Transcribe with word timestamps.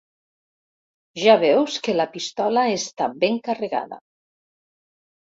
Ja 1.23 1.35
veus 1.43 1.75
que 1.87 1.95
la 1.97 2.07
pistola 2.15 2.63
està 2.79 3.11
ben 3.25 3.37
carregada. 3.49 4.01